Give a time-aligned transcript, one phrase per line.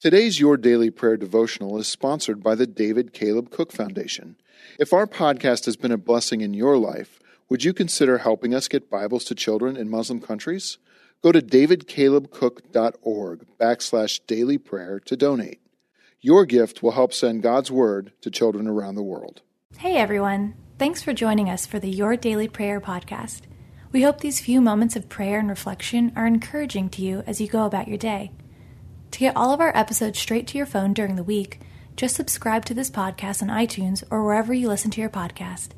[0.00, 4.36] Today's Your Daily Prayer devotional is sponsored by the David Caleb Cook Foundation.
[4.78, 7.18] If our podcast has been a blessing in your life,
[7.48, 10.78] would you consider helping us get Bibles to children in Muslim countries?
[11.20, 15.58] Go to davidcalebcook.org backslash daily prayer to donate.
[16.20, 19.42] Your gift will help send God's Word to children around the world.
[19.78, 23.40] Hey everyone, thanks for joining us for the Your Daily Prayer podcast.
[23.90, 27.48] We hope these few moments of prayer and reflection are encouraging to you as you
[27.48, 28.30] go about your day.
[29.18, 31.58] To get all of our episodes straight to your phone during the week,
[31.96, 35.70] just subscribe to this podcast on iTunes or wherever you listen to your podcast.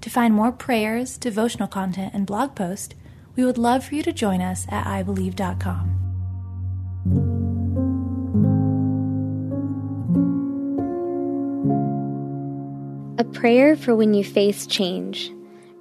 [0.00, 2.96] To find more prayers, devotional content, and blog posts,
[3.36, 5.98] we would love for you to join us at ibelieve.com.
[13.20, 15.30] A Prayer for When You Face Change,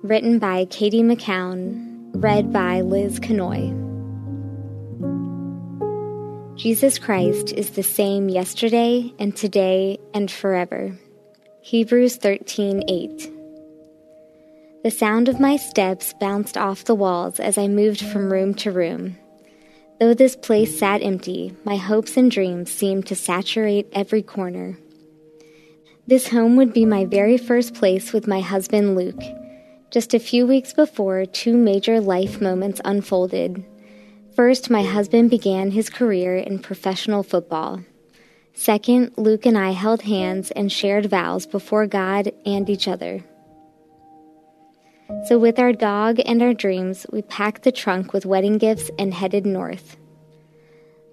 [0.04, 3.89] written by Katie McCown, read by Liz Canoy.
[6.60, 10.94] Jesus Christ is the same yesterday and today and forever.
[11.62, 13.32] Hebrews 13:8.
[14.84, 18.72] The sound of my steps bounced off the walls as I moved from room to
[18.72, 19.16] room.
[20.02, 24.78] Though this place sat empty, my hopes and dreams seemed to saturate every corner.
[26.08, 29.24] This home would be my very first place with my husband Luke.
[29.92, 33.64] Just a few weeks before, two major life moments unfolded
[34.40, 37.82] First, my husband began his career in professional football.
[38.54, 43.22] Second, Luke and I held hands and shared vows before God and each other.
[45.26, 49.14] So, with our dog and our dreams, we packed the trunk with wedding gifts and
[49.14, 49.98] headed north.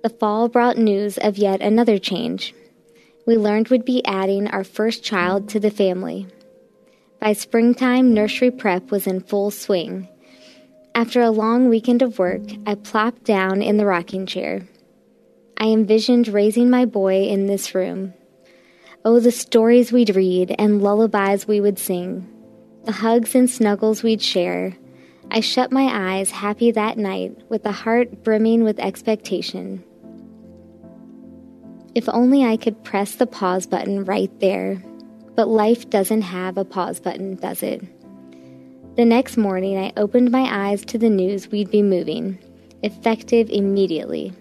[0.05, 2.55] The fall brought news of yet another change.
[3.27, 6.29] We learned we'd be adding our first child to the family.
[7.19, 10.07] By springtime, nursery prep was in full swing
[10.97, 14.67] after a long weekend of work, I plopped down in the rocking chair.
[15.59, 18.15] I envisioned raising my boy in this room.
[19.05, 22.27] Oh, the stories we'd read and lullabies we would sing,
[22.85, 24.75] the hugs and snuggles we'd share.
[25.31, 29.85] I shut my eyes happy that night with a heart brimming with expectation.
[31.95, 34.83] If only I could press the pause button right there.
[35.35, 37.83] But life doesn't have a pause button, does it?
[38.97, 42.39] The next morning, I opened my eyes to the news we'd be moving,
[42.83, 44.33] effective immediately.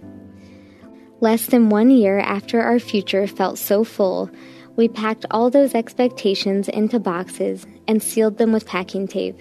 [1.19, 4.29] Less than one year after our future felt so full,
[4.77, 9.37] we packed all those expectations into boxes and sealed them with packing tape.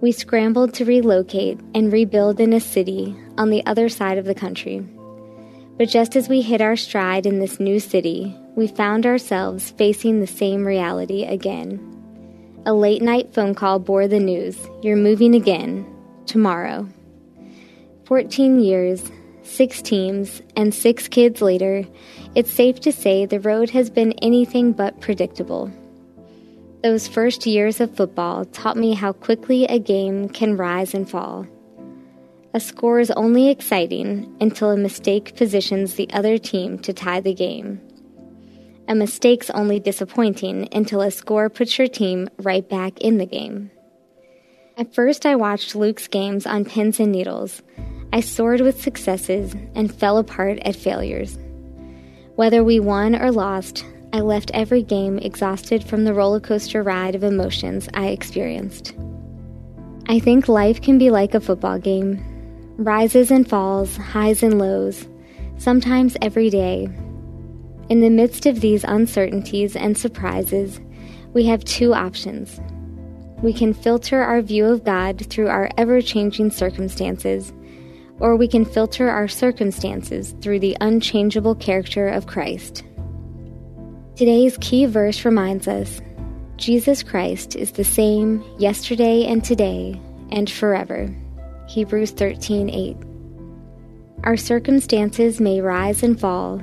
[0.00, 4.36] We scrambled to relocate and rebuild in a city on the other side of the
[4.36, 4.86] country.
[5.78, 10.20] But just as we hit our stride in this new city, we found ourselves facing
[10.20, 11.99] the same reality again.
[12.66, 15.86] A late night phone call bore the news you're moving again,
[16.26, 16.86] tomorrow.
[18.04, 19.10] 14 years,
[19.42, 21.86] six teams, and six kids later,
[22.34, 25.72] it's safe to say the road has been anything but predictable.
[26.82, 31.46] Those first years of football taught me how quickly a game can rise and fall.
[32.52, 37.32] A score is only exciting until a mistake positions the other team to tie the
[37.32, 37.80] game.
[38.90, 43.70] A mistake's only disappointing until a score puts your team right back in the game.
[44.76, 47.62] At first, I watched Luke's games on pins and needles.
[48.12, 51.38] I soared with successes and fell apart at failures.
[52.34, 57.14] Whether we won or lost, I left every game exhausted from the roller coaster ride
[57.14, 58.96] of emotions I experienced.
[60.08, 62.26] I think life can be like a football game
[62.76, 65.06] rises and falls, highs and lows,
[65.58, 66.88] sometimes every day,
[67.90, 70.80] in the midst of these uncertainties and surprises,
[71.34, 72.60] we have two options.
[73.42, 77.52] We can filter our view of God through our ever changing circumstances,
[78.20, 82.84] or we can filter our circumstances through the unchangeable character of Christ.
[84.14, 86.00] Today's key verse reminds us
[86.58, 91.12] Jesus Christ is the same yesterday and today and forever.
[91.68, 92.96] Hebrews 13:8.
[94.22, 96.62] Our circumstances may rise and fall,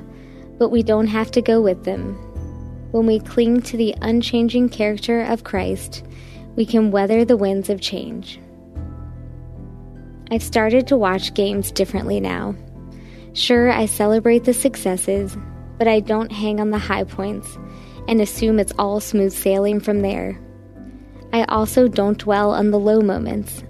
[0.58, 2.14] but we don't have to go with them.
[2.90, 6.04] When we cling to the unchanging character of Christ,
[6.56, 8.40] we can weather the winds of change.
[10.30, 12.54] I've started to watch games differently now.
[13.32, 15.36] Sure, I celebrate the successes,
[15.78, 17.56] but I don't hang on the high points
[18.08, 20.40] and assume it's all smooth sailing from there.
[21.32, 23.62] I also don't dwell on the low moments.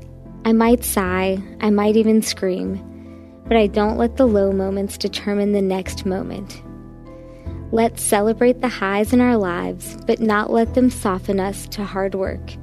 [0.44, 5.52] I might sigh, I might even scream, but I don't let the low moments determine
[5.52, 6.62] the next moment.
[7.70, 12.14] Let's celebrate the highs in our lives, but not let them soften us to hard
[12.14, 12.54] work.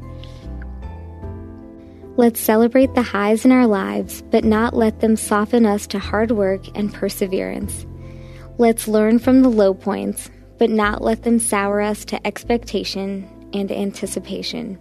[2.18, 6.32] Let's celebrate the highs in our lives, but not let them soften us to hard
[6.32, 7.86] work and perseverance.
[8.58, 13.72] Let's learn from the low points, but not let them sour us to expectation and
[13.72, 14.80] anticipation.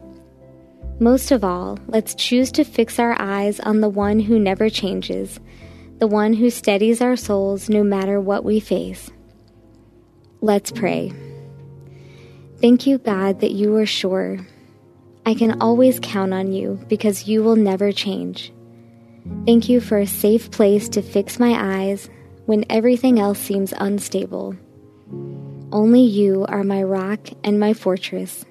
[1.00, 5.38] Most of all, let's choose to fix our eyes on the one who never changes,
[5.98, 9.10] the one who steadies our souls no matter what we face.
[10.44, 11.10] Let's pray.
[12.60, 14.40] Thank you, God, that you are sure.
[15.24, 18.52] I can always count on you because you will never change.
[19.46, 22.10] Thank you for a safe place to fix my eyes
[22.44, 24.54] when everything else seems unstable.
[25.72, 28.44] Only you are my rock and my fortress.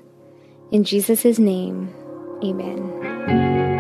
[0.72, 1.94] In Jesus' name,
[2.44, 3.73] amen.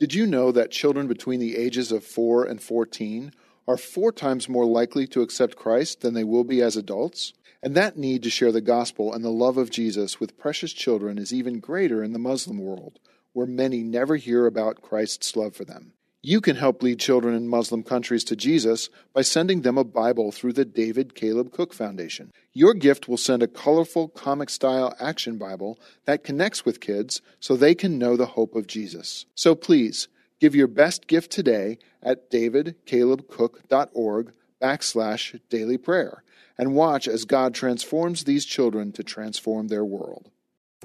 [0.00, 3.34] Did you know that children between the ages of 4 and 14
[3.68, 7.34] are four times more likely to accept Christ than they will be as adults?
[7.62, 11.18] And that need to share the gospel and the love of Jesus with precious children
[11.18, 12.98] is even greater in the Muslim world,
[13.34, 15.92] where many never hear about Christ's love for them.
[16.22, 20.32] You can help lead children in Muslim countries to Jesus by sending them a Bible
[20.32, 22.30] through the David Caleb Cook Foundation.
[22.52, 27.56] Your gift will send a colorful comic style action Bible that connects with kids so
[27.56, 29.24] they can know the hope of Jesus.
[29.34, 30.08] So please,
[30.40, 36.22] give your best gift today at davidcalebcook.org backslash daily prayer
[36.58, 40.28] and watch as God transforms these children to transform their world.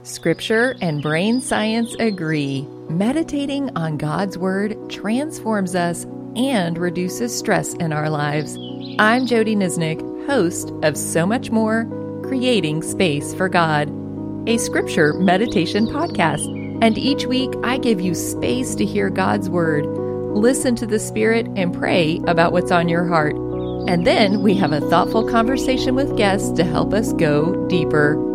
[0.03, 2.67] Scripture and brain science agree.
[2.89, 6.03] Meditating on God's Word transforms us
[6.35, 8.57] and reduces stress in our lives.
[8.99, 11.85] I'm Jodie Niznik, host of So Much More
[12.23, 13.89] Creating Space for God,
[14.49, 16.45] a scripture meditation podcast.
[16.83, 19.85] And each week I give you space to hear God's Word,
[20.35, 23.35] listen to the Spirit, and pray about what's on your heart.
[23.87, 28.34] And then we have a thoughtful conversation with guests to help us go deeper.